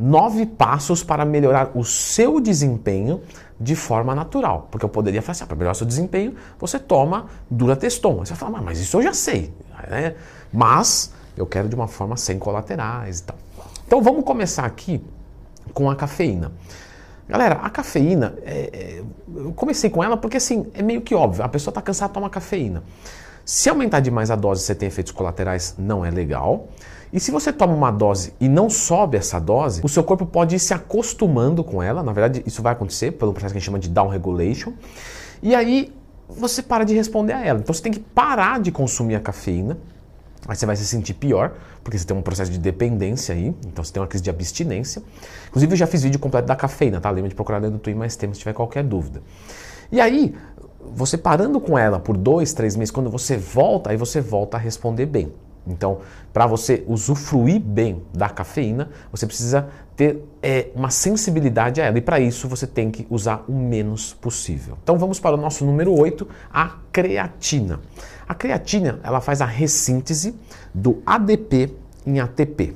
[0.00, 3.20] nove passos para melhorar o seu desempenho
[3.60, 4.68] de forma natural.
[4.70, 8.18] Porque eu poderia falar assim, ah, para melhorar seu desempenho, você toma Durateston.
[8.18, 9.52] Você vai falar, mas isso eu já sei.
[9.88, 10.14] Né?
[10.50, 13.36] Mas eu quero de uma forma sem colaterais e tal.
[13.86, 15.04] Então vamos começar aqui
[15.74, 16.52] com a cafeína.
[17.28, 19.02] Galera, a cafeína, é, é,
[19.36, 22.14] eu comecei com ela porque assim, é meio que óbvio, a pessoa está cansada de
[22.14, 22.82] tomar cafeína.
[23.44, 26.68] Se aumentar demais a dose você tem efeitos colaterais, não é legal.
[27.12, 30.56] E se você toma uma dose e não sobe essa dose, o seu corpo pode
[30.56, 32.02] ir se acostumando com ela.
[32.02, 34.72] Na verdade, isso vai acontecer pelo processo que a gente chama de down regulation.
[35.42, 35.92] E aí
[36.28, 37.58] você para de responder a ela.
[37.58, 39.76] Então você tem que parar de consumir a cafeína.
[40.46, 41.54] Aí você vai se sentir pior,
[41.84, 45.02] porque você tem um processo de dependência aí, então você tem uma crise de abstinência.
[45.48, 47.10] Inclusive, eu já fiz vídeo completo da cafeína, tá?
[47.10, 49.22] Lembra de procurar dentro do Twin mais tempo se tiver qualquer dúvida.
[49.92, 50.34] E aí,
[50.94, 54.60] você parando com ela por dois, três meses, quando você volta, aí você volta a
[54.60, 55.30] responder bem.
[55.66, 56.00] Então,
[56.32, 61.98] para você usufruir bem da cafeína, você precisa ter é, uma sensibilidade a ela.
[61.98, 64.78] E para isso você tem que usar o menos possível.
[64.82, 67.80] Então vamos para o nosso número 8, a creatina.
[68.26, 70.34] A creatina ela faz a ressíntese
[70.72, 72.74] do ADP em ATP.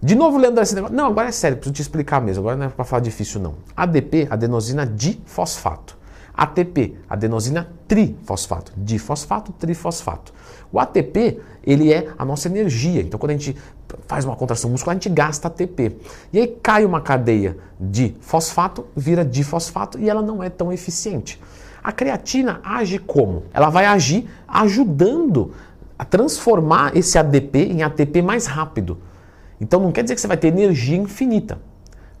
[0.00, 0.96] De novo, Leandro, esse negócio.
[0.96, 2.40] Não, agora é sério, preciso te explicar mesmo.
[2.40, 3.56] Agora não é para falar difícil, não.
[3.76, 5.96] ADP, adenosina difosfato.
[6.36, 10.34] ATP, adenosina trifosfato, difosfato, trifosfato.
[10.72, 13.00] O ATP, ele é a nossa energia.
[13.00, 13.56] Então, quando a gente
[14.06, 15.96] faz uma contração muscular, a gente gasta ATP.
[16.32, 21.40] E aí cai uma cadeia de fosfato, vira difosfato e ela não é tão eficiente.
[21.82, 23.44] A creatina age como?
[23.52, 25.52] Ela vai agir ajudando
[25.98, 28.98] a transformar esse ADP em ATP mais rápido.
[29.60, 31.58] Então não quer dizer que você vai ter energia infinita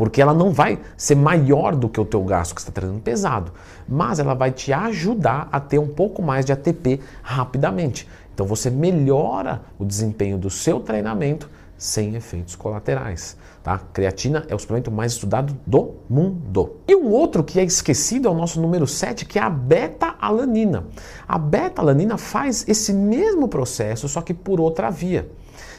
[0.00, 3.52] porque ela não vai ser maior do que o teu gasto que está treinando pesado,
[3.86, 8.08] mas ela vai te ajudar a ter um pouco mais de ATP rapidamente.
[8.32, 13.36] Então você melhora o desempenho do seu treinamento sem efeitos colaterais.
[13.62, 13.78] Tá?
[13.92, 16.76] Creatina é o suplemento mais estudado do mundo.
[16.88, 20.86] E um outro que é esquecido é o nosso número 7, que é a beta-alanina.
[21.28, 25.30] A beta-alanina faz esse mesmo processo, só que por outra via.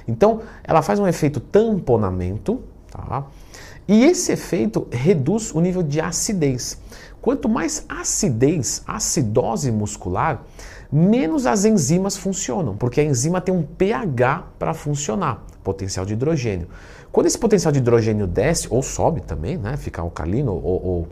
[0.08, 3.26] Então, ela faz um efeito tamponamento, tá?
[3.92, 6.78] E esse efeito reduz o nível de acidez.
[7.22, 10.46] Quanto mais acidez, acidose muscular,
[10.90, 16.70] menos as enzimas funcionam, porque a enzima tem um pH para funcionar, potencial de hidrogênio.
[17.12, 21.08] Quando esse potencial de hidrogênio desce, ou sobe também, né, fica alcalino ou, ou,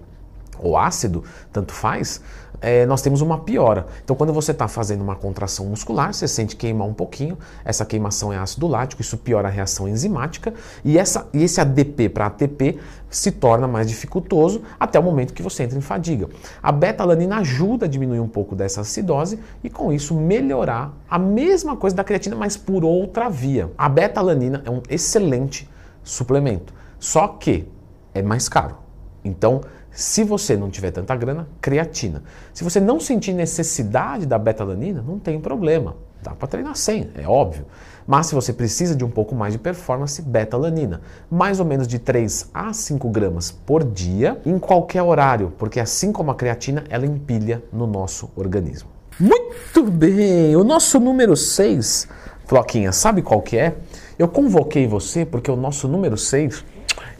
[0.60, 2.22] ou ácido, tanto faz,
[2.62, 3.88] é, nós temos uma piora.
[4.04, 8.34] Então, quando você está fazendo uma contração muscular, você sente queimar um pouquinho, essa queimação
[8.34, 10.54] é ácido lático, isso piora a reação enzimática,
[10.84, 12.78] e, essa, e esse ADP para ATP
[13.10, 16.28] se torna mais dificultoso até o momento que você entra em fadiga.
[16.62, 21.76] A beta-alanina ajuda a diminuir um pouco dessa acidose e, com isso, melhorar a mesma
[21.76, 23.72] coisa da creatina, mas por outra via.
[23.78, 25.68] A beta-alanina é um excelente
[26.04, 27.68] suplemento, só que
[28.14, 28.78] é mais caro.
[29.24, 32.24] Então, se você não tiver tanta grana, creatina.
[32.54, 35.96] Se você não sentir necessidade da betalanina, não tem problema.
[36.22, 37.66] Dá para treinar sem, é óbvio.
[38.06, 41.02] Mas se você precisa de um pouco mais de performance, betalanina.
[41.30, 46.12] Mais ou menos de 3 a 5 gramas por dia, em qualquer horário, porque assim
[46.12, 48.90] como a creatina, ela empilha no nosso organismo.
[49.20, 50.56] Muito bem!
[50.56, 52.08] O nosso número 6,
[52.46, 53.76] Floquinha, sabe qual que é?
[54.18, 56.66] Eu convoquei você porque o nosso número 6,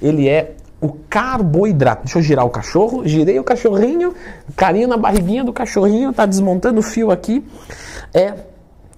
[0.02, 2.04] ele é o carboidrato.
[2.04, 3.08] Deixa eu girar o cachorro.
[3.08, 4.14] Girei o cachorrinho,
[4.56, 7.46] carinho na barriguinha do cachorrinho, tá desmontando o fio aqui.
[8.14, 8.34] É,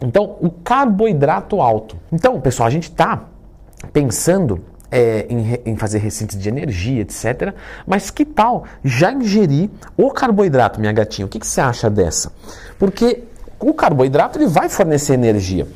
[0.01, 1.97] então, o carboidrato alto.
[2.11, 3.25] Então, pessoal, a gente está
[3.93, 7.53] pensando é, em, em, fazer recintos de energia, etc.
[7.87, 11.25] Mas que tal já ingerir o carboidrato, minha gatinha?
[11.25, 12.31] O que, que você acha dessa?
[12.77, 13.23] Porque
[13.59, 15.67] o carboidrato ele vai fornecer energia.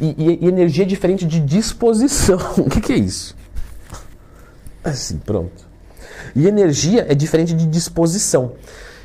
[0.00, 2.38] E, e, e energia é diferente de disposição.
[2.58, 3.36] O que, que é isso?
[4.88, 5.66] Assim, pronto.
[6.34, 8.52] E energia é diferente de disposição.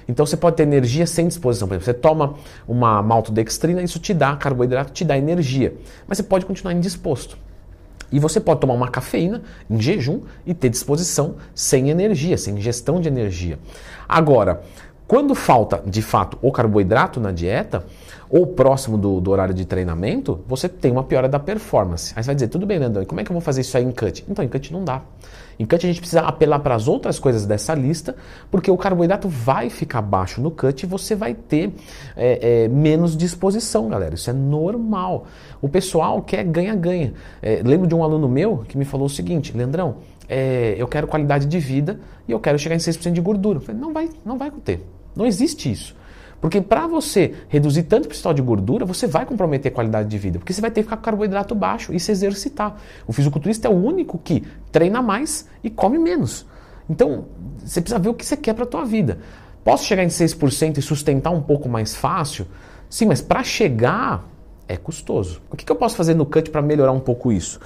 [0.07, 1.67] Então você pode ter energia sem disposição.
[1.67, 2.35] Por exemplo, você toma
[2.67, 5.73] uma maltodextrina, isso te dá carboidrato, te dá energia.
[6.07, 7.37] Mas você pode continuar indisposto.
[8.11, 13.01] E você pode tomar uma cafeína em jejum e ter disposição sem energia, sem ingestão
[13.01, 13.57] de energia.
[14.07, 14.61] Agora,
[15.07, 17.85] quando falta de fato o carboidrato na dieta,
[18.33, 22.13] ou próximo do, do, horário de treinamento, você tem uma piora da performance.
[22.15, 23.83] Aí você vai dizer, tudo bem, Leandro, como é que eu vou fazer isso aí
[23.83, 24.25] em cut?
[24.27, 25.03] Então, em cut não dá.
[25.59, 28.15] Em cut a gente precisa apelar para as outras coisas dessa lista,
[28.49, 31.75] porque o carboidrato vai ficar baixo no cut e você vai ter
[32.17, 34.15] é, é, menos disposição, galera.
[34.15, 35.27] Isso é normal.
[35.61, 37.13] O pessoal quer ganha-ganha.
[37.39, 39.97] É, lembro de um aluno meu que me falou o seguinte, Leandrão,
[40.27, 43.59] é, eu quero qualidade de vida e eu quero chegar em 6% de gordura.
[43.59, 44.83] Eu falei, não vai, não vai ter.
[45.15, 45.95] Não existe isso.
[46.43, 50.17] Porque para você reduzir tanto o percentual de gordura, você vai comprometer a qualidade de
[50.17, 52.75] vida, porque você vai ter que ficar com carboidrato baixo e se exercitar.
[53.07, 56.45] O fisiculturista é o único que treina mais e come menos.
[56.89, 57.27] Então,
[57.63, 59.19] você precisa ver o que você quer para a tua vida.
[59.63, 62.45] Posso chegar em 6% e sustentar um pouco mais fácil?
[62.89, 64.27] Sim, mas para chegar
[64.67, 65.41] é custoso.
[65.49, 67.57] O que, que eu posso fazer no cut para melhorar um pouco isso?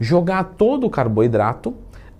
[0.00, 1.72] Jogar todo o carboidrato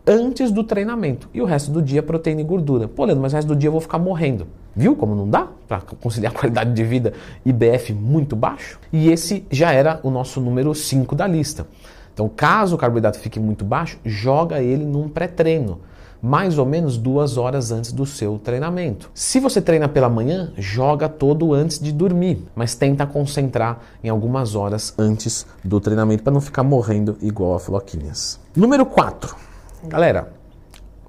[0.06, 2.87] antes do treinamento e o resto do dia proteína e gordura.
[2.87, 4.47] Pô, Leandro, mas o resto do dia eu vou ficar morrendo.
[4.77, 7.12] Viu como não dá para conciliar qualidade de vida
[7.45, 8.79] e BF muito baixo?
[8.93, 11.67] E esse já era o nosso número 5 da lista.
[12.12, 15.81] Então, caso o carboidrato fique muito baixo, joga ele num pré-treino,
[16.23, 19.11] mais ou menos duas horas antes do seu treinamento.
[19.12, 24.55] Se você treina pela manhã, joga todo antes de dormir, mas tenta concentrar em algumas
[24.55, 28.39] horas antes do treinamento para não ficar morrendo igual a floquinhas.
[28.55, 29.54] Número 4.
[29.88, 30.32] Galera,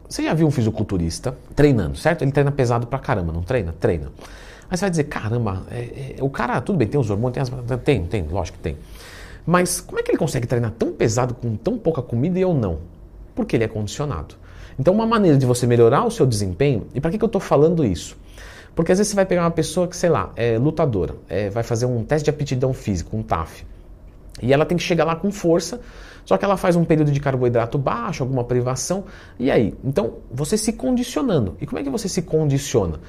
[0.07, 2.21] você já viu um fisiculturista treinando, certo?
[2.21, 3.73] Ele treina pesado pra caramba, não treina?
[3.79, 4.11] Treina.
[4.69, 7.57] Aí você vai dizer, caramba, é, é, o cara, tudo bem, tem os hormônios, tem,
[7.75, 8.77] as, tem, tem, lógico que tem.
[9.45, 12.53] Mas como é que ele consegue treinar tão pesado com tão pouca comida e eu
[12.53, 12.79] não?
[13.35, 14.35] Porque ele é condicionado.
[14.77, 17.39] Então, uma maneira de você melhorar o seu desempenho, e para que, que eu estou
[17.39, 18.17] falando isso?
[18.75, 21.63] Porque às vezes você vai pegar uma pessoa que, sei lá, é lutadora, é, vai
[21.63, 23.65] fazer um teste de aptidão física, um TAF,
[24.41, 25.79] e ela tem que chegar lá com força,
[26.25, 29.05] só que ela faz um período de carboidrato baixo, alguma privação,
[29.39, 29.73] e aí?
[29.83, 31.55] Então, você se condicionando.
[31.61, 32.99] E como é que você se condiciona?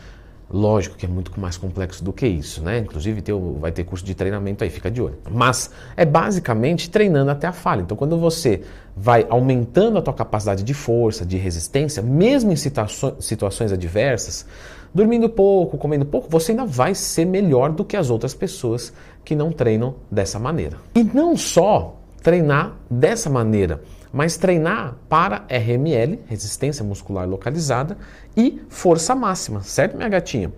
[0.49, 2.79] Lógico que é muito mais complexo do que isso, né?
[2.79, 3.21] Inclusive
[3.59, 5.19] vai ter curso de treinamento aí, fica de olho.
[5.29, 7.81] Mas é basicamente treinando até a falha.
[7.81, 8.63] Então, quando você
[8.97, 14.47] vai aumentando a tua capacidade de força, de resistência, mesmo em situações adversas,
[14.95, 18.93] dormindo pouco, comendo pouco, você ainda vai ser melhor do que as outras pessoas
[19.27, 20.79] que não treinam dessa maneira.
[20.95, 23.83] E não só treinar dessa maneira,
[24.13, 27.99] mas treinar para RML, resistência muscular localizada,
[28.37, 30.53] e força máxima, certo, minha gatinha?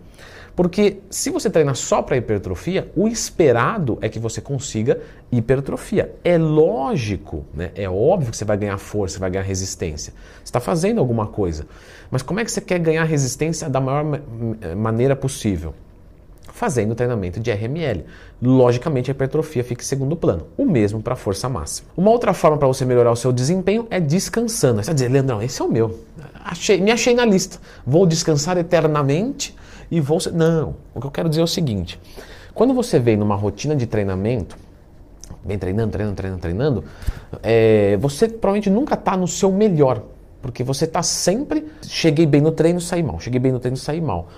[0.55, 5.00] Porque se você treinar só para hipertrofia, o esperado é que você consiga
[5.32, 6.15] hipertrofia.
[6.23, 7.70] É lógico, né?
[7.75, 10.12] é óbvio que você vai ganhar força, vai ganhar resistência.
[10.38, 11.65] Você está fazendo alguma coisa.
[12.11, 14.05] Mas como é que você quer ganhar resistência da maior
[14.76, 15.75] maneira possível?
[16.58, 18.05] Fazendo treinamento de RML.
[18.43, 20.49] Logicamente, a hipertrofia fica em segundo plano.
[20.56, 21.88] O mesmo para a força máxima.
[21.96, 24.82] Uma outra forma para você melhorar o seu desempenho é descansando.
[24.82, 26.00] Você vai dizer, Leandrão, esse é o meu.
[26.44, 27.58] Achei, me achei na lista.
[27.87, 29.55] Vou descansar eternamente
[29.88, 30.19] e vou.
[30.34, 30.75] Não.
[30.93, 31.99] O que eu quero dizer é o seguinte:
[32.52, 34.56] quando você vem numa rotina de treinamento,
[35.44, 36.84] vem treinando, treinando, treinando, treinando,
[37.40, 40.02] é, você provavelmente nunca está no seu melhor.
[40.43, 41.66] Porque você está sempre.
[41.82, 43.20] Cheguei bem no treino, saí mal.
[43.20, 44.28] Cheguei bem no treino, saí mal.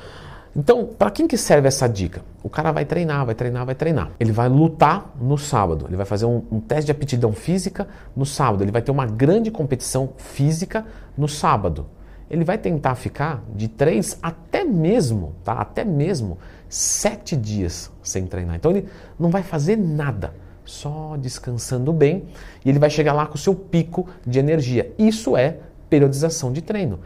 [0.54, 2.22] Então, para quem que serve essa dica?
[2.42, 4.10] O cara vai treinar, vai treinar, vai treinar.
[4.18, 7.86] Ele vai lutar no sábado, ele vai fazer um, um, teste de aptidão física
[8.16, 10.84] no sábado, ele vai ter uma grande competição física
[11.16, 11.86] no sábado.
[12.28, 15.54] Ele vai tentar ficar de três até mesmo, tá?
[15.54, 16.38] Até mesmo
[16.68, 18.56] sete dias sem treinar.
[18.56, 18.88] Então ele
[19.18, 22.26] não vai fazer nada, só descansando bem
[22.64, 24.92] e ele vai chegar lá com o seu pico de energia.
[24.98, 25.58] Isso é
[25.88, 27.00] periodização de treino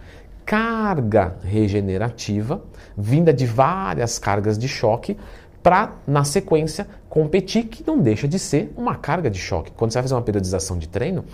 [0.44, 2.62] carga regenerativa
[2.96, 5.16] vinda de várias cargas de choque
[5.62, 9.72] para, na sequência, competir, que não deixa de ser uma carga de choque.
[9.72, 11.24] Quando você vai fazer uma periodização de treino,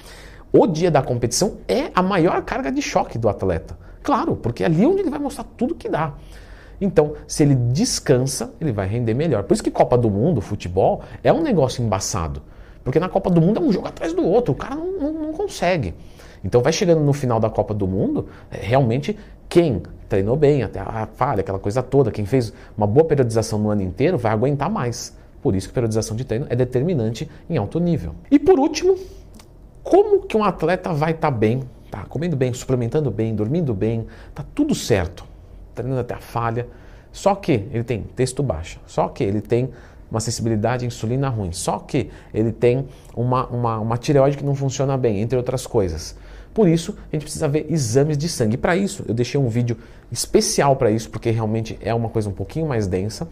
[0.52, 3.76] o dia da competição é a maior carga de choque do atleta.
[4.02, 6.14] Claro, porque é ali onde ele vai mostrar tudo que dá.
[6.80, 9.42] Então, se ele descansa, ele vai render melhor.
[9.42, 12.40] Por isso que Copa do Mundo, futebol, é um negócio embaçado.
[12.82, 15.12] Porque na Copa do Mundo é um jogo atrás do outro, o cara não, não,
[15.12, 15.94] não consegue.
[16.44, 19.16] Então vai chegando no final da Copa do Mundo, é, realmente
[19.48, 23.70] quem treinou bem, até a falha, aquela coisa toda, quem fez uma boa periodização no
[23.70, 25.16] ano inteiro vai aguentar mais.
[25.42, 28.14] Por isso que periodização de treino é determinante em alto nível.
[28.30, 28.96] E por último,
[29.82, 34.06] como que um atleta vai estar tá bem, tá comendo bem, suplementando bem, dormindo bem,
[34.34, 35.24] tá tudo certo,
[35.74, 36.66] treinando até a falha,
[37.12, 39.70] só que ele tem texto baixo, só que ele tem
[40.10, 44.54] uma sensibilidade à insulina ruim, só que ele tem uma, uma, uma tireoide que não
[44.54, 46.16] funciona bem, entre outras coisas.
[46.52, 48.56] Por isso, a gente precisa ver exames de sangue.
[48.56, 49.76] Para isso, eu deixei um vídeo
[50.10, 53.28] especial para isso, porque realmente é uma coisa um pouquinho mais densa.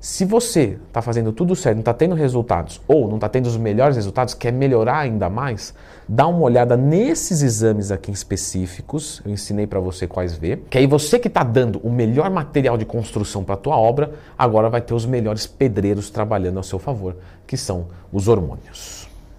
[0.00, 3.56] Se você está fazendo tudo certo, não está tendo resultados, ou não está tendo os
[3.56, 5.74] melhores resultados, quer melhorar ainda mais,
[6.08, 10.86] dá uma olhada nesses exames aqui específicos, eu ensinei para você quais ver, que aí
[10.86, 14.80] você que está dando o melhor material de construção para a tua obra, agora vai
[14.80, 19.07] ter os melhores pedreiros trabalhando ao seu favor, que são os hormônios.